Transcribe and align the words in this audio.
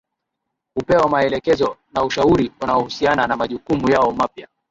hupewa 0.75 1.09
maelekezo 1.09 1.77
na 1.93 2.03
ushauri 2.03 2.51
unaohusiana 2.61 3.27
na 3.27 3.37
majukumu 3.37 3.89
yao 3.89 4.11
mapya 4.11 4.47